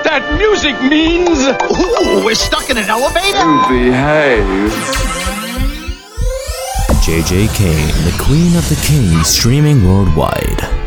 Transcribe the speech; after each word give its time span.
what 0.00 0.08
that 0.08 0.38
music 0.38 0.80
means? 0.88 1.44
Ooh, 1.44 2.24
we're 2.24 2.34
stuck 2.34 2.70
in 2.70 2.78
an 2.78 2.88
elevator? 2.88 3.36
behave. 3.68 4.72
JJ 7.04 7.54
Kane, 7.54 8.04
the 8.04 8.16
Queen 8.18 8.56
of 8.56 8.66
the 8.68 8.80
King, 8.86 9.22
streaming 9.24 9.86
worldwide. 9.86 10.79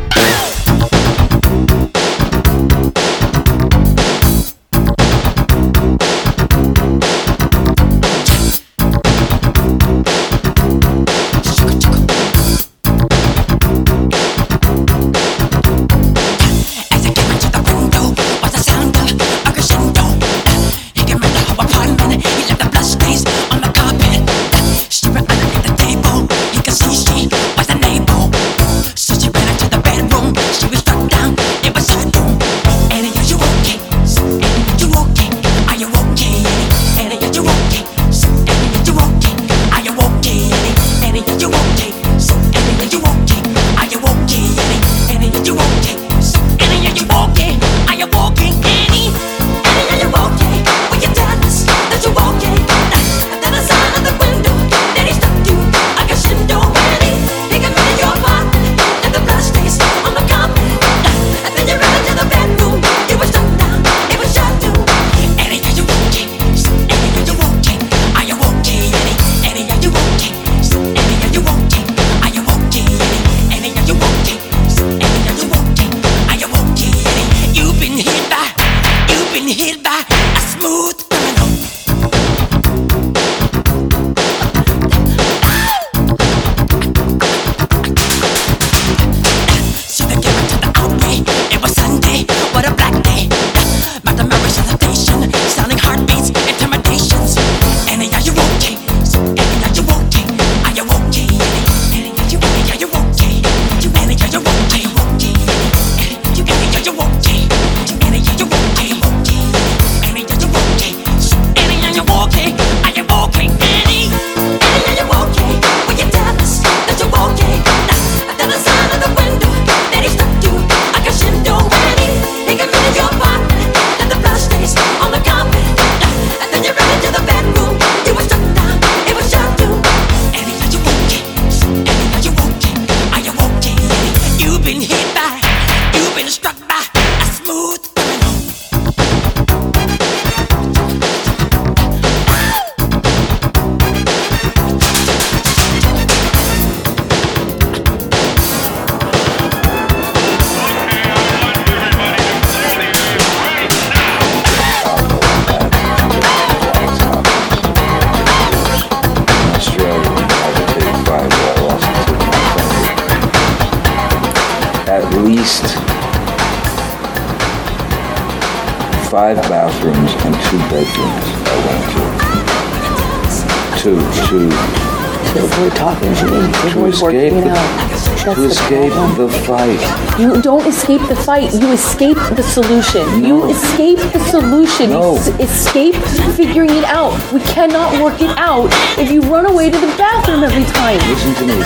That's 178.24 178.36
to 178.36 178.40
the 178.40 178.48
escape 178.48 178.92
problem. 178.92 179.30
the 179.30 179.38
fight. 179.44 180.18
You 180.18 180.40
don't 180.40 180.66
escape 180.66 181.02
the 181.08 181.16
fight. 181.16 181.52
You 181.52 181.72
escape 181.72 182.16
the 182.16 182.42
solution. 182.42 183.22
You 183.22 183.50
escape 183.50 183.98
the 183.98 184.20
solution. 184.30 184.90
No. 184.90 185.16
You 185.16 185.34
escape 185.44 185.94
figuring 186.32 186.70
it 186.70 186.84
out. 186.84 187.12
We 187.32 187.40
cannot 187.40 188.00
work 188.00 188.22
it 188.22 188.32
out 188.38 188.70
if 188.98 189.10
you 189.10 189.20
run 189.22 189.44
away 189.44 189.68
to 189.70 189.78
the 189.78 189.92
bathroom 189.98 190.42
every 190.42 190.64
time. 190.64 190.96
Listen 191.10 191.34
to 191.34 191.44
me. 191.44 191.58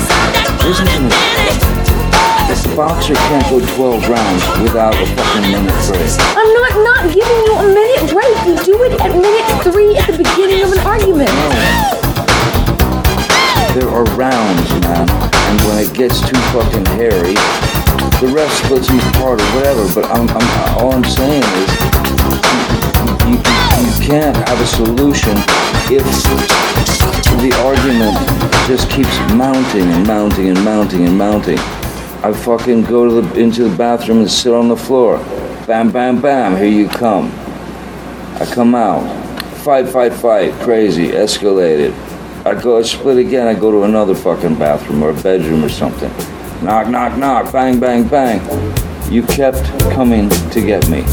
Listen 0.66 0.86
to 0.86 1.00
me. 1.00 1.78
A 2.48 2.76
boxer 2.76 3.14
can't 3.14 3.48
go 3.50 3.60
12 3.76 4.08
rounds 4.08 4.42
without 4.60 4.94
a 4.94 5.06
fucking 5.14 5.52
minute 5.52 5.70
break. 5.86 6.10
I'm 6.34 6.52
not 6.54 6.72
not 6.82 7.14
giving 7.14 7.40
you 7.46 7.54
a 7.54 7.66
minute 7.72 8.10
break. 8.10 8.34
You 8.46 8.56
do 8.64 8.82
it 8.82 9.00
at 9.00 9.14
minute 9.14 9.62
three 9.62 9.96
at 9.96 10.06
the 10.10 10.18
beginning 10.18 10.64
of 10.64 10.72
an 10.72 10.80
argument. 10.80 12.07
There 13.74 13.88
are 13.88 14.04
rounds, 14.16 14.70
man. 14.80 15.08
And 15.10 15.60
when 15.68 15.78
it 15.78 15.92
gets 15.94 16.20
too 16.20 16.40
fucking 16.52 16.86
hairy, 16.96 17.34
the 18.20 18.32
ref 18.34 18.50
splits 18.64 18.88
you 18.88 18.98
apart 19.10 19.40
or 19.40 19.46
whatever. 19.54 19.86
But 19.94 20.06
I'm, 20.06 20.28
I'm, 20.28 20.78
all 20.78 20.92
I'm 20.92 21.04
saying 21.04 21.42
is, 21.42 21.70
you, 23.28 23.36
you, 23.36 23.36
you 23.84 23.92
can't 24.06 24.36
have 24.36 24.60
a 24.60 24.66
solution 24.66 25.36
if 25.90 26.02
the 27.40 27.52
argument 27.64 28.16
just 28.66 28.90
keeps 28.90 29.16
mounting 29.34 29.82
and 29.82 30.06
mounting 30.06 30.48
and 30.48 30.64
mounting 30.64 31.06
and 31.06 31.16
mounting. 31.16 31.58
I 32.20 32.32
fucking 32.32 32.82
go 32.84 33.08
to 33.08 33.20
the 33.26 33.40
into 33.40 33.68
the 33.68 33.76
bathroom 33.76 34.18
and 34.18 34.30
sit 34.30 34.52
on 34.52 34.68
the 34.68 34.76
floor. 34.76 35.18
Bam, 35.66 35.92
bam, 35.92 36.20
bam. 36.20 36.56
Here 36.56 36.66
you 36.66 36.88
come. 36.88 37.30
I 38.40 38.48
come 38.50 38.74
out. 38.74 39.06
Fight, 39.58 39.88
fight, 39.88 40.14
fight. 40.14 40.52
Crazy. 40.62 41.08
Escalated. 41.08 42.07
I 42.48 42.58
go, 42.58 42.78
I 42.78 42.82
split 42.82 43.18
again. 43.18 43.46
I 43.46 43.52
go 43.52 43.70
to 43.70 43.82
another 43.82 44.14
fucking 44.14 44.58
bathroom 44.58 45.02
or 45.02 45.10
a 45.10 45.22
bedroom 45.22 45.62
or 45.62 45.68
something. 45.68 46.10
Knock, 46.64 46.88
knock, 46.88 47.18
knock. 47.18 47.52
Bang, 47.52 47.78
bang, 47.78 48.08
bang. 48.08 48.40
You 49.12 49.22
kept 49.22 49.62
coming 49.90 50.30
to 50.30 50.64
get 50.64 50.88
me. 50.88 51.04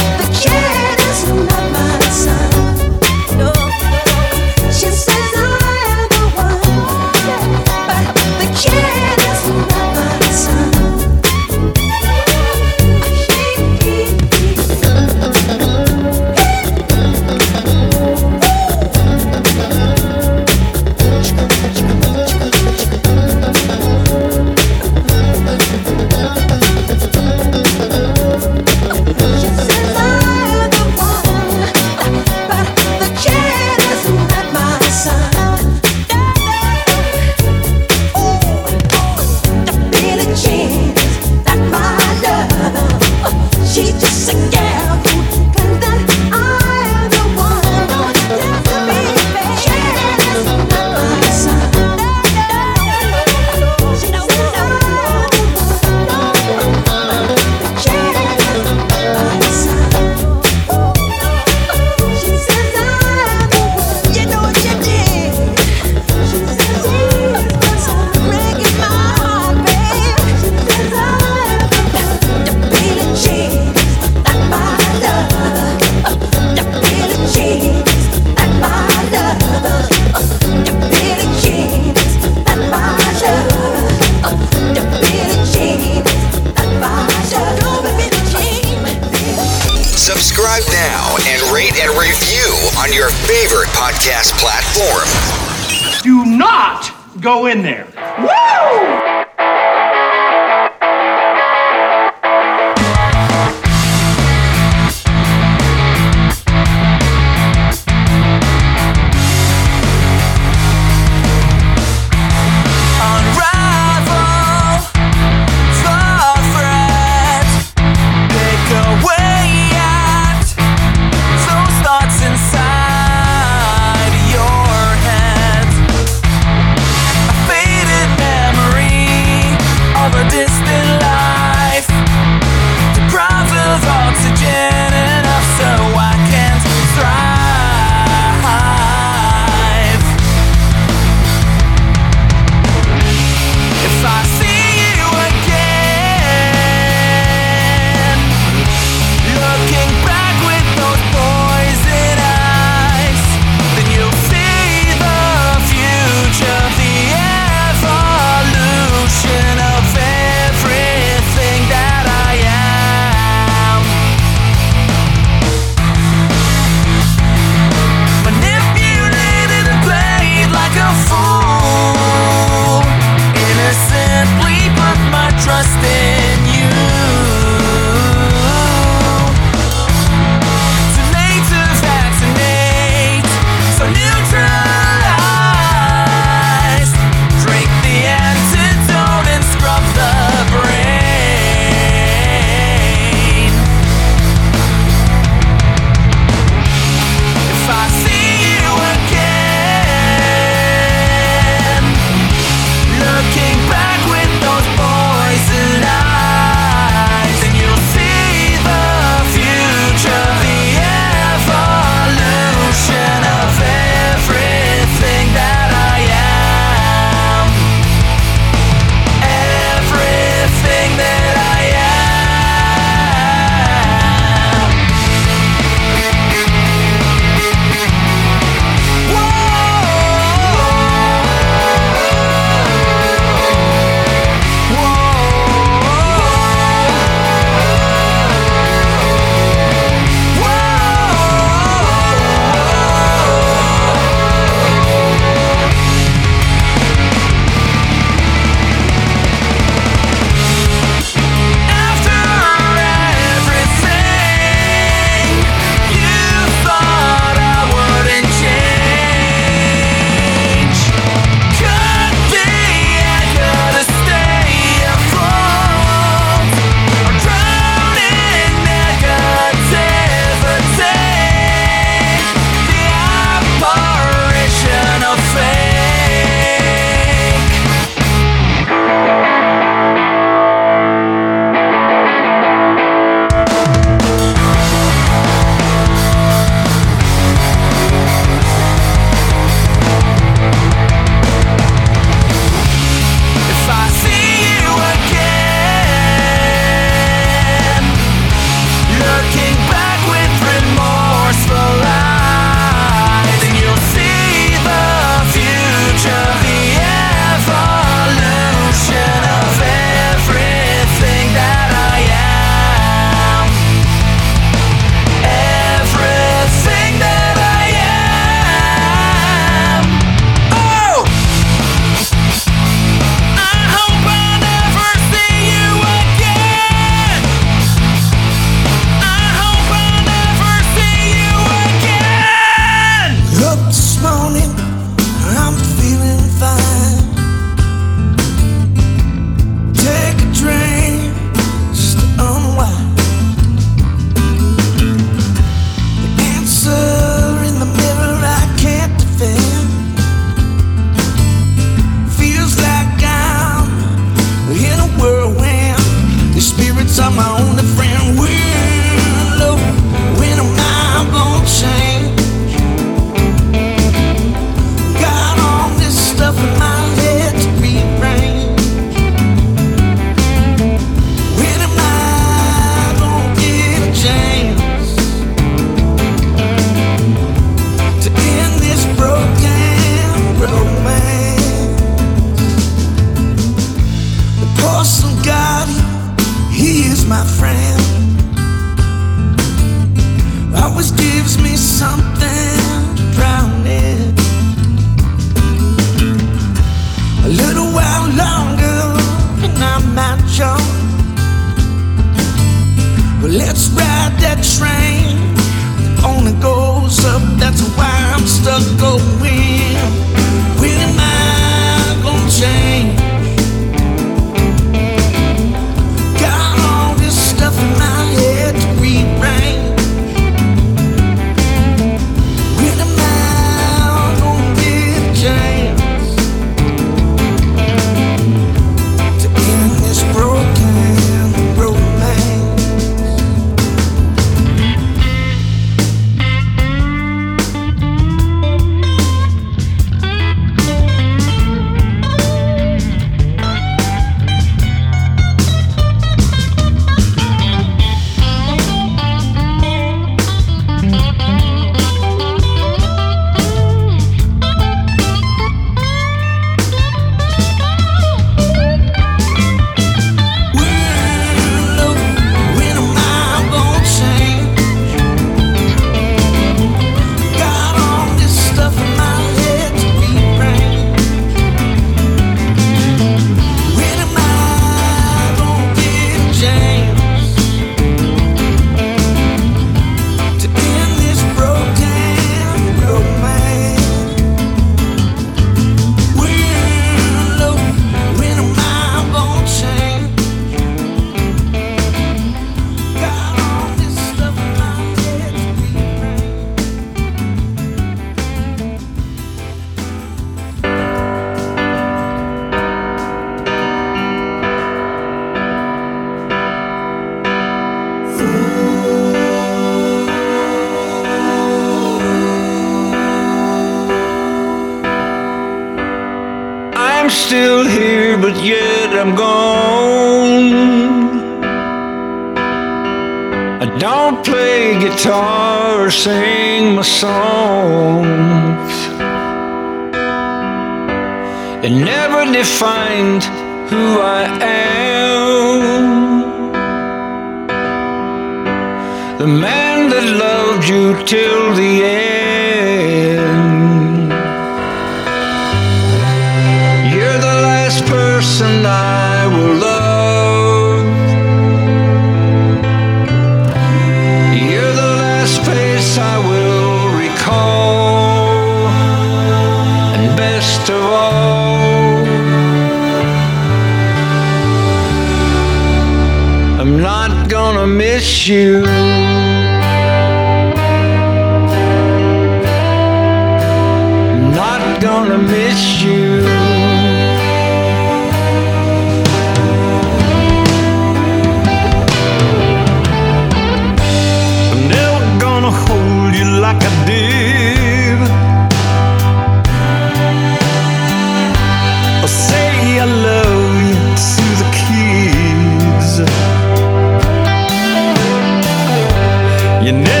You're 599.63 599.73
never 599.73 600.00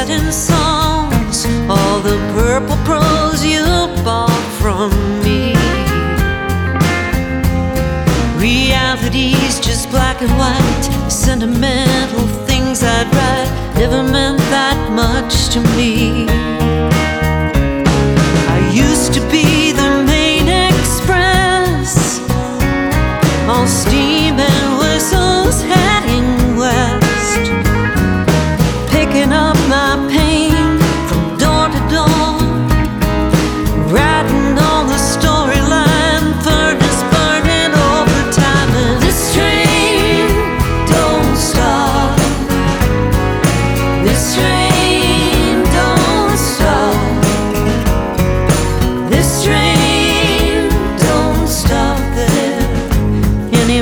Setting 0.00 0.32
songs 0.32 1.44
all 1.68 2.00
the 2.00 2.16
purple 2.32 2.78
prose 2.86 3.44
you 3.44 3.62
bought 4.02 4.44
from 4.58 4.90
me. 5.22 5.52
Reality's 8.40 9.60
just 9.60 9.90
black 9.90 10.22
and 10.22 10.32
white, 10.38 11.10
sentimental 11.10 12.26
things 12.46 12.82
I'd 12.82 13.14
write 13.14 13.50
never 13.78 14.02
meant 14.02 14.38
that 14.48 14.90
much 14.90 15.50
to 15.50 15.60
me. 15.76 16.24
I 18.56 18.70
used 18.72 19.12
to 19.12 19.20
be 19.30 19.72
the 19.72 20.02
main 20.06 20.48
express, 20.48 22.20
all 23.50 23.66
steam. 23.66 24.09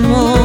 tenemos. 0.01 0.38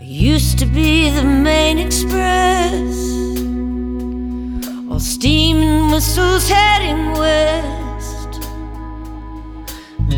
I 0.00 0.04
used 0.06 0.58
to 0.58 0.66
be 0.66 1.08
the 1.08 1.22
main 1.22 1.78
express, 1.78 2.98
all 4.90 4.98
steam 4.98 5.58
and 5.58 5.92
whistles 5.92 6.48
heading 6.48 7.12
west. 7.12 8.40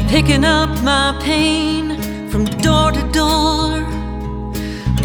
Picking 0.08 0.46
up 0.46 0.70
my 0.82 1.14
pain 1.20 2.00
from 2.30 2.46
door 2.46 2.90
to 2.90 3.02
door, 3.12 3.82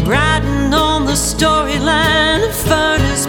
riding 0.06 0.72
on 0.72 1.04
the 1.04 1.12
storyline 1.12 2.48
of 2.48 2.54
furnace 2.54 3.26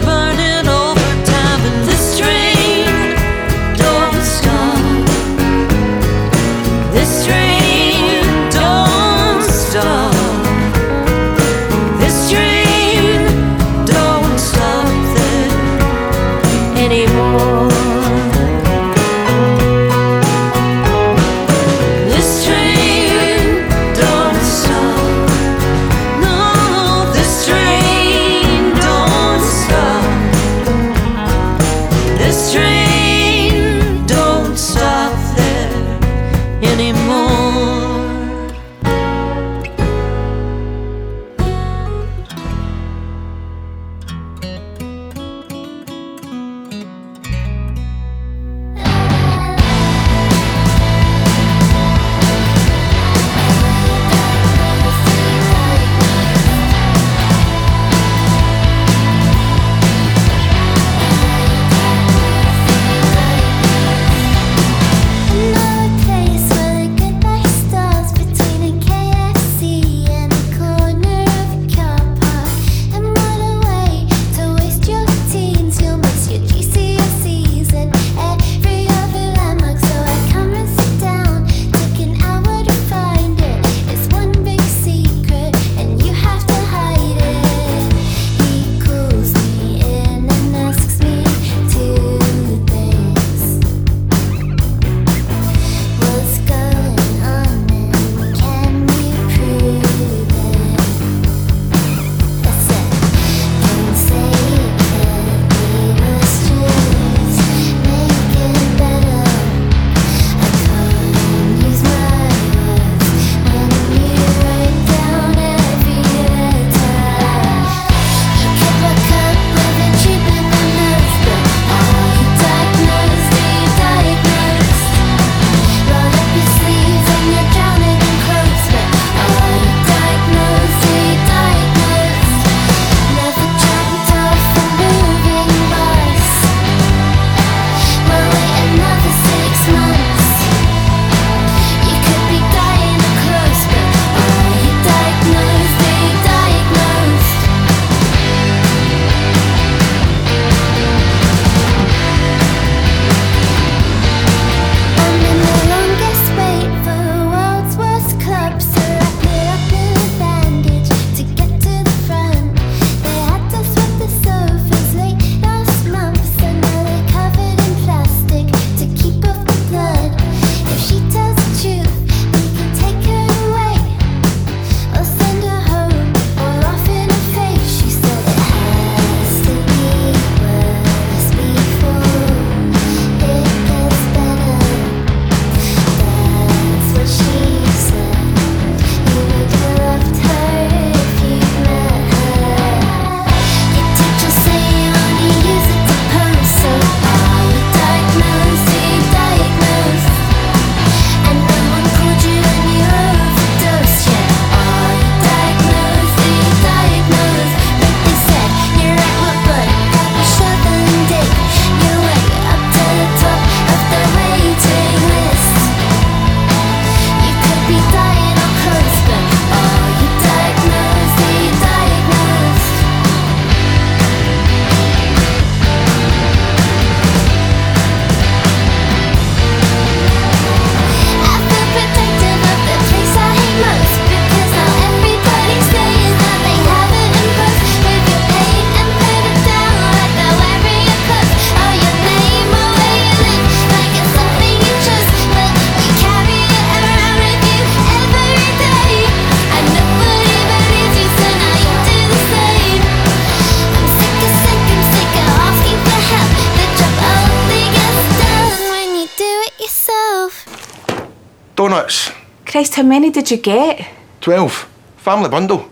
Christ, 262.54 262.76
how 262.76 262.84
many 262.84 263.10
did 263.10 263.32
you 263.32 263.36
get? 263.36 263.84
Twelve. 264.20 264.70
Family 264.98 265.28
bundle. 265.28 265.68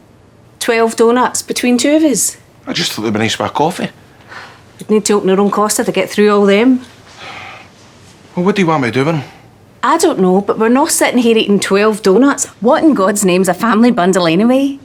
Twelve 0.58 0.96
donuts 0.96 1.40
between 1.40 1.78
two 1.78 1.94
of 1.94 2.02
us. 2.02 2.36
I 2.66 2.72
just 2.72 2.90
thought 2.90 3.02
they'd 3.02 3.12
be 3.12 3.20
nice 3.20 3.38
with 3.38 3.48
a 3.48 3.54
coffee. 3.54 3.88
We'd 4.80 4.90
need 4.90 5.04
to 5.04 5.12
open 5.12 5.30
our 5.30 5.38
own 5.38 5.52
Costa 5.52 5.84
to 5.84 5.92
get 5.92 6.10
through 6.10 6.30
all 6.30 6.44
them. 6.44 6.80
Well, 8.34 8.44
what 8.44 8.56
do 8.56 8.62
you 8.62 8.66
want 8.66 8.82
me 8.82 8.90
doing? 8.90 9.22
I 9.84 9.96
don't 9.96 10.18
know, 10.18 10.40
but 10.40 10.58
we're 10.58 10.70
not 10.70 10.90
sitting 10.90 11.18
here 11.18 11.38
eating 11.38 11.60
12 11.60 12.02
donuts. 12.02 12.46
What 12.60 12.82
in 12.82 12.94
God's 12.94 13.24
name's 13.24 13.48
a 13.48 13.54
family 13.54 13.92
bundle 13.92 14.26
anyway? 14.26 14.80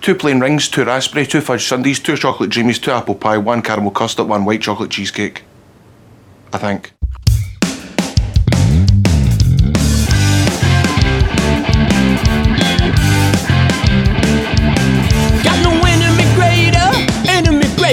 Two 0.00 0.14
plain 0.14 0.40
rings, 0.40 0.66
two 0.66 0.86
raspberry, 0.86 1.26
two 1.26 1.42
fudge 1.42 1.66
sundaes, 1.66 2.00
two 2.00 2.16
chocolate 2.16 2.48
dreamies, 2.48 2.80
two 2.80 2.92
apple 2.92 3.14
pie, 3.14 3.36
one 3.36 3.60
caramel 3.60 3.90
custard, 3.90 4.28
one 4.28 4.46
white 4.46 4.62
chocolate 4.62 4.90
cheesecake. 4.90 5.42
I 6.54 6.56
think. 6.56 6.94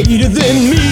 greater 0.04 0.28
than 0.28 0.70
me. 0.70 0.86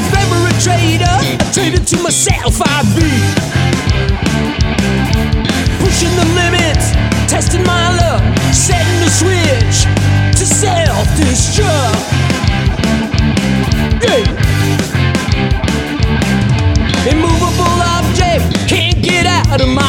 If 0.00 0.08
ever 0.16 0.38
a 0.48 0.54
traitor, 0.64 1.16
a 1.44 1.52
traitor 1.52 1.84
to 1.84 2.02
myself 2.02 2.62
I'd 2.62 2.88
be. 2.96 3.12
Pushing 5.84 6.14
the 6.16 6.24
limits, 6.40 6.92
testing 7.30 7.64
my 7.64 7.94
luck, 8.00 8.22
setting 8.54 9.00
the 9.04 9.10
switch 9.10 9.84
to 10.38 10.46
self-destruct. 10.46 12.00
Yeah. 14.00 14.24
Immovable 17.12 17.78
object, 17.96 18.44
can't 18.68 19.02
get 19.02 19.26
out 19.26 19.60
of 19.60 19.68
my 19.68 19.87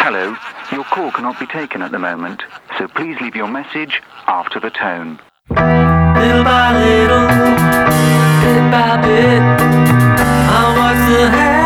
Hello, 0.00 0.36
your 0.72 0.84
call 0.84 1.10
cannot 1.10 1.38
be 1.38 1.46
taken 1.46 1.82
at 1.82 1.90
the 1.90 1.98
moment, 1.98 2.42
so 2.78 2.88
please 2.88 3.20
leave 3.20 3.34
your 3.36 3.48
message 3.48 4.00
after 4.26 4.60
the 4.60 4.70
tone. 4.70 5.18
Little 5.50 6.44
by 6.44 6.84
little 6.84 7.57
bit 8.58 8.70
by 8.70 8.96
bit, 9.02 9.42
I 10.50 10.74
watch 10.76 10.98
the 11.08 11.57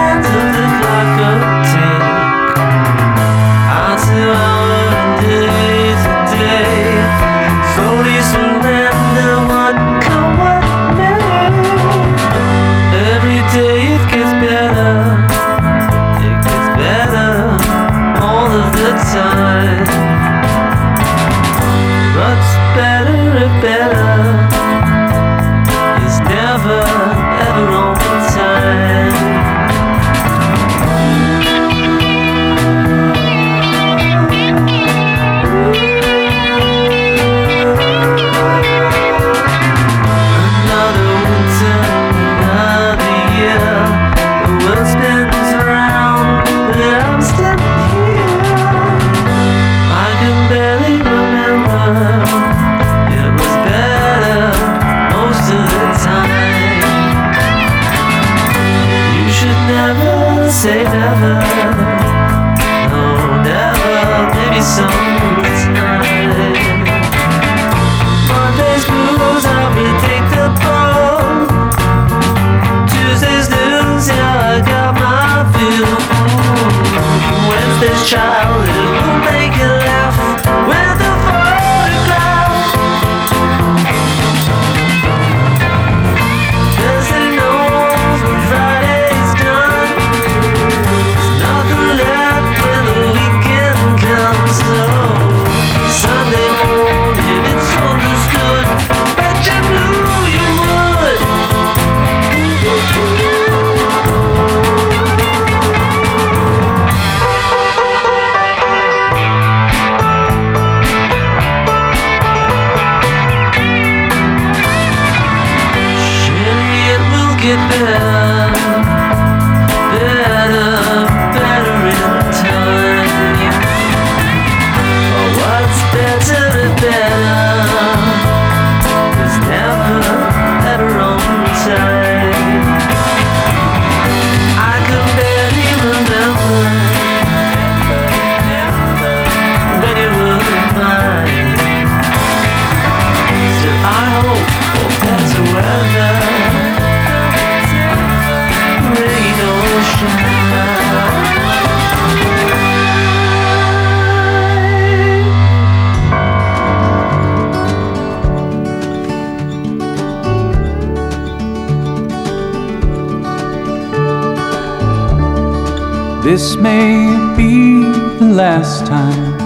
This 166.43 166.57
may 166.57 167.07
be 167.36 167.84
the 168.18 168.32
last 168.34 168.84
time, 168.84 169.38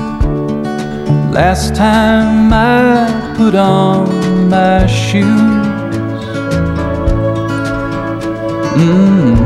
last 1.30 1.74
time 1.74 2.50
I 2.50 3.34
put 3.36 3.54
on 3.54 4.48
my 4.48 4.86
shoes. 4.86 5.26
Mm. 8.80 9.36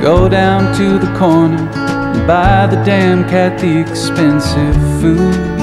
Go 0.00 0.26
down 0.30 0.74
to 0.78 0.98
the 0.98 1.12
corner 1.18 1.58
and 1.58 2.26
buy 2.26 2.66
the 2.74 2.82
damn 2.84 3.28
cat 3.28 3.60
the 3.60 3.80
expensive 3.80 4.76
food. 5.02 5.59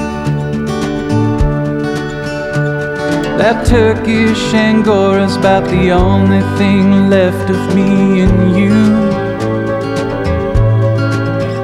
That 3.38 3.64
Turkish 3.68 4.52
Angora's 4.52 5.36
about 5.36 5.64
the 5.70 5.92
only 5.92 6.40
thing 6.58 7.08
left 7.08 7.48
of 7.48 7.72
me 7.72 8.22
and 8.22 8.56
you. 8.56 8.70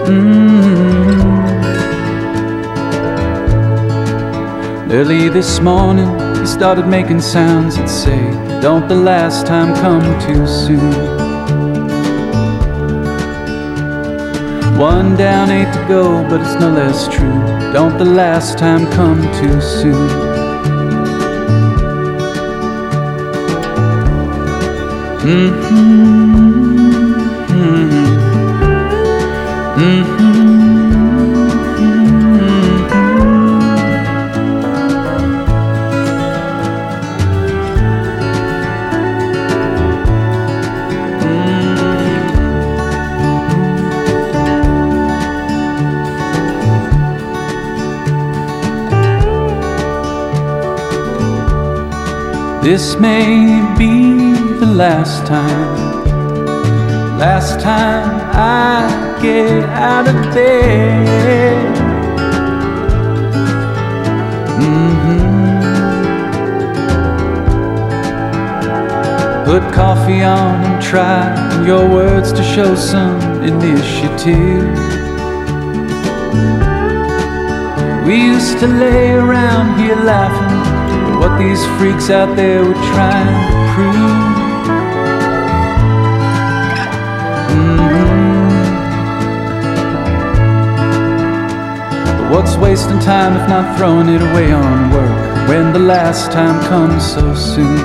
Mm. 0.07 0.45
Early 4.93 5.29
this 5.29 5.59
morning, 5.59 6.07
he 6.39 6.47
started 6.47 6.87
making 6.87 7.21
sounds 7.21 7.75
that 7.77 7.89
say, 7.89 8.21
Don't 8.61 8.87
the 8.87 8.95
last 8.95 9.45
time 9.45 9.75
come 9.75 10.05
too 10.21 10.47
soon. 10.47 10.93
One 14.79 15.17
down, 15.17 15.51
eight 15.51 15.75
to 15.75 15.85
go, 15.89 16.23
but 16.29 16.41
it's 16.41 16.55
no 16.61 16.71
less 16.71 17.09
true. 17.09 17.41
Don't 17.73 17.99
the 17.99 18.05
last 18.05 18.59
time 18.59 18.89
come 18.93 19.21
too 19.41 19.61
soon. 19.61 20.34
This 52.65 52.99
may 52.99 53.77
be 53.79 54.14
the 54.65 54.75
last 54.75 55.27
time, 55.27 56.09
last 57.19 57.61
time 57.61 58.09
I 58.33 59.19
get 59.21 59.65
out 59.65 60.09
of 60.09 60.15
bed. 60.33 61.77
Mm-hmm. 64.61 65.35
Put 69.45 69.63
coffee 69.75 70.23
on 70.23 70.65
and 70.65 70.83
try 70.83 71.67
your 71.67 71.87
words 71.89 72.33
to 72.33 72.43
show 72.43 72.75
some 72.75 73.21
initiative. 73.43 74.65
We 78.07 78.17
used 78.33 78.59
to 78.61 78.67
lay 78.67 79.13
around 79.13 79.79
here 79.79 79.97
laughing 79.97 80.57
at 81.13 81.19
what 81.21 81.39
these 81.39 81.63
freaks 81.77 82.09
out 82.09 82.35
there 82.37 82.65
were 82.65 82.83
trying 82.93 83.27
to 83.27 83.75
prove. 83.75 84.34
What's 92.45 92.59
wasting 92.59 92.99
time 92.99 93.41
if 93.41 93.49
not 93.49 93.79
throwing 93.79 94.07
it 94.11 94.21
away 94.21 94.53
on 94.53 94.91
work 94.91 95.49
when 95.49 95.73
the 95.73 95.79
last 95.79 96.31
time 96.31 96.63
comes 96.69 97.03
so 97.03 97.35
soon? 97.35 97.79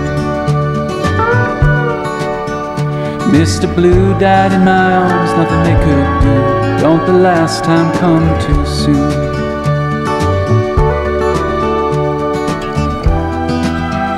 Mr. 3.32 3.74
Blue 3.74 4.20
died 4.20 4.52
in 4.52 4.66
my 4.66 4.96
arms, 4.98 5.32
nothing 5.40 5.64
they 5.64 5.80
could 5.86 6.10
do. 6.28 6.82
Don't 6.82 7.06
the 7.06 7.14
last 7.14 7.64
time 7.64 7.90
come 8.00 8.28
too 8.42 8.66
soon? 8.66 9.10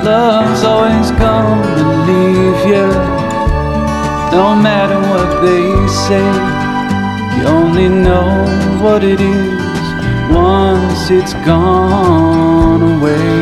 Love's 0.04 0.64
always 0.64 1.12
gonna 1.12 2.02
leave 2.10 2.66
you, 2.66 2.88
no 4.36 4.56
matter 4.56 4.98
what 5.12 5.40
they 5.40 5.70
say. 5.86 6.26
You 7.38 7.46
only 7.46 7.88
know 7.88 8.26
what 8.82 9.04
it 9.04 9.20
is 9.20 9.61
once 10.34 11.10
it's 11.10 11.34
gone 11.44 12.82
away. 12.98 13.41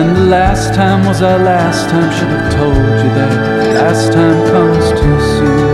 When 0.00 0.14
the 0.14 0.20
last 0.30 0.72
time 0.74 1.04
was 1.04 1.20
our 1.20 1.38
last 1.38 1.90
time, 1.90 2.10
should 2.10 2.28
have 2.28 2.52
told 2.54 2.74
you 2.74 3.10
that 3.18 3.74
last 3.74 4.10
time 4.14 4.46
comes 4.46 4.88
too 4.98 5.20
soon. 5.36 5.69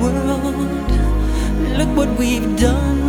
World? 0.00 0.90
Look 1.78 1.96
what 1.96 2.18
we've 2.18 2.56
done. 2.56 3.00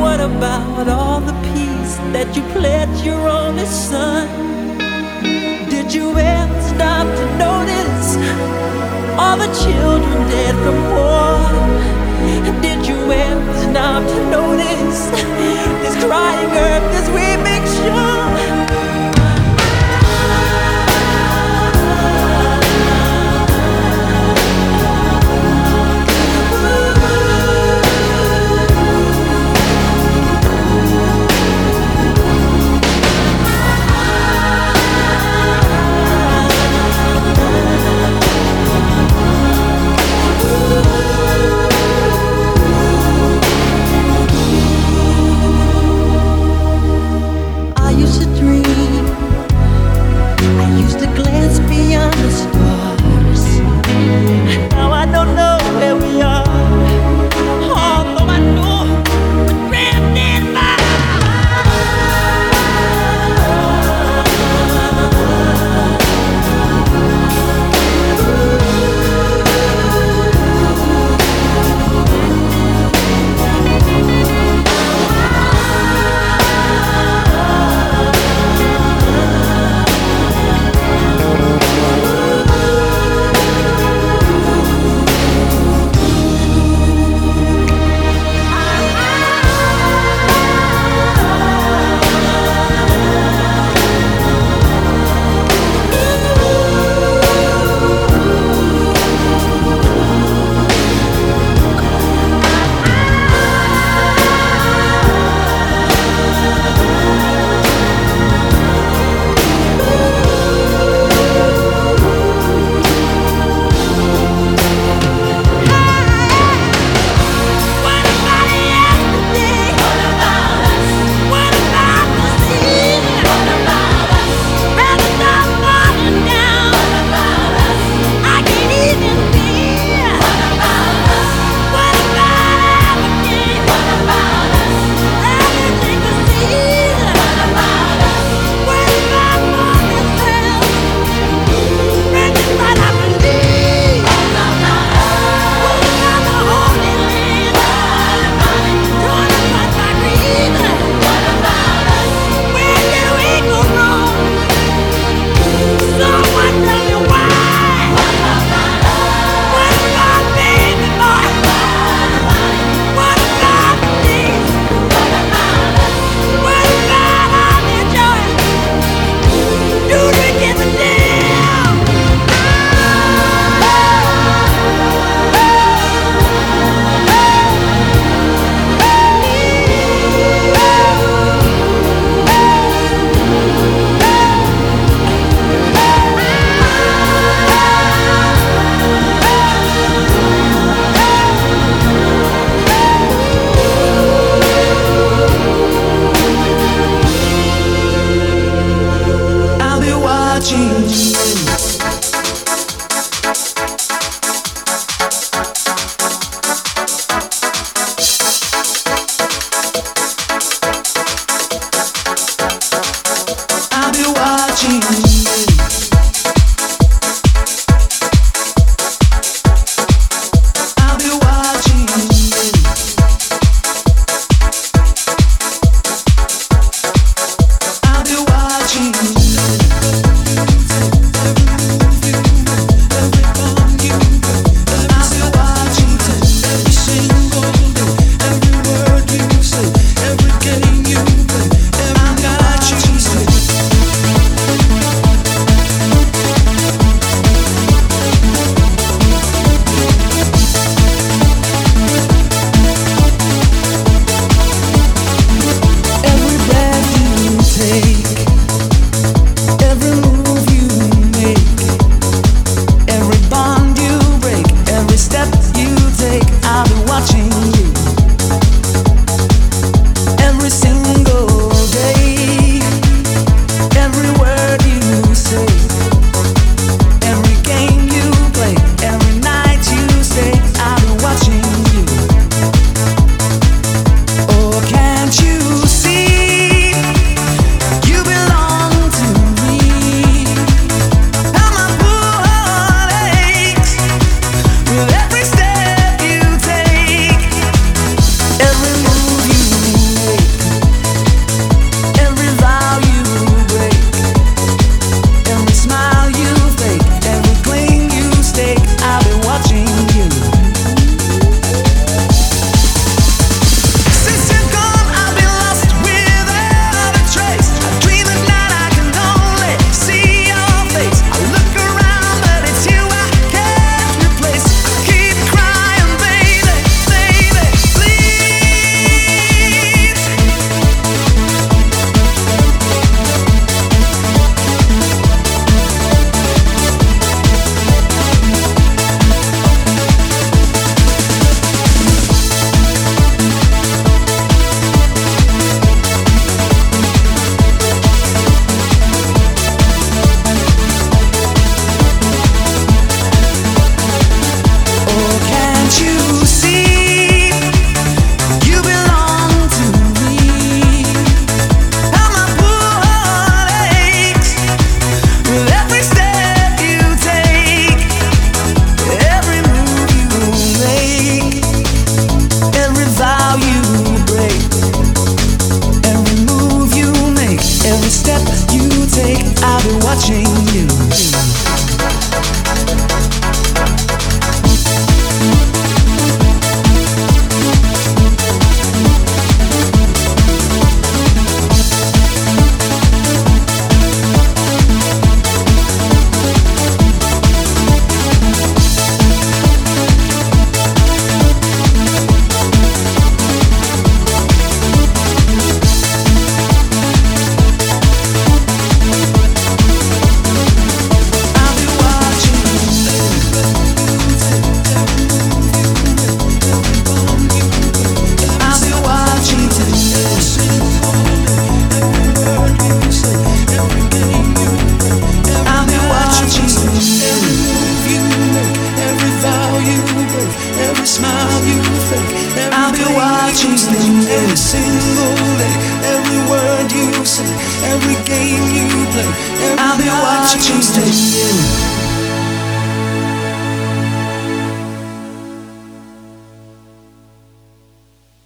What 0.00 0.20
about 0.20 0.88
all 0.88 1.20
the 1.20 1.36
peace 1.54 1.96
that 2.14 2.34
you 2.36 2.42
pledged 2.54 3.04
your 3.04 3.28
only 3.28 3.66
son? 3.66 4.28
Did 5.70 5.92
you 5.94 6.16
ever 6.16 6.60
stop 6.72 7.06
to 7.18 7.26
notice 7.46 8.16
all 9.20 9.36
the 9.36 9.50
children 9.62 10.18
dead 10.28 10.54
from 10.64 10.78
war? 10.96 11.42
Did 12.60 12.86
you 12.86 13.00
ever 13.10 13.54
stop 13.66 14.02
to 14.12 14.18
notice 14.30 15.00
this 15.82 15.96
crying 16.04 16.52
earth, 16.66 16.86
this 16.94 17.08
weeping 17.16 17.64
shore? 17.76 18.21